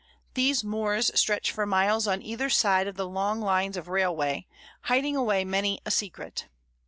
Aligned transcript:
These 0.33 0.63
moors 0.63 1.11
stretch 1.13 1.51
for 1.51 1.67
miles 1.67 2.07
on 2.07 2.23
either 2.23 2.49
side 2.49 2.87
of 2.87 2.95
the 2.95 3.07
long 3.07 3.39
lines 3.39 3.77
of 3.77 3.87
railway, 3.87 4.47
hiding 4.85 5.15
away 5.15 5.45
many 5.45 5.79
a 5.85 5.91
secret. 5.91 6.47